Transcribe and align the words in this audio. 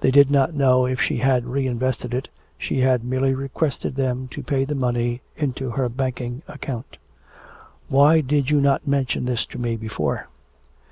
They 0.00 0.10
did 0.10 0.32
not 0.32 0.52
know 0.52 0.84
if 0.84 1.00
she 1.00 1.18
had 1.18 1.44
re 1.44 1.64
invested 1.64 2.12
it, 2.12 2.28
she 2.58 2.80
had 2.80 3.04
merely 3.04 3.34
requested 3.36 3.94
them 3.94 4.26
to 4.32 4.42
pay 4.42 4.64
the 4.64 4.74
money 4.74 5.22
into 5.36 5.70
her 5.70 5.88
banking 5.88 6.42
account. 6.48 6.96
'Why 7.86 8.20
did 8.20 8.50
you 8.50 8.60
not 8.60 8.88
mention 8.88 9.26
this 9.26 9.46
to 9.46 9.60
me 9.60 9.76
before?' 9.76 10.26